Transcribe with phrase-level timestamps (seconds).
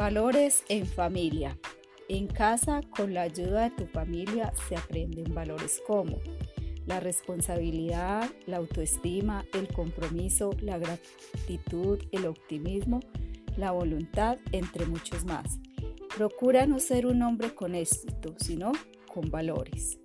[0.00, 1.58] Valores en familia.
[2.08, 6.20] En casa, con la ayuda de tu familia, se aprenden valores como
[6.86, 13.00] la responsabilidad, la autoestima, el compromiso, la gratitud, el optimismo,
[13.58, 15.58] la voluntad, entre muchos más.
[16.16, 18.72] Procura no ser un hombre con éxito, sino
[19.12, 19.98] con valores.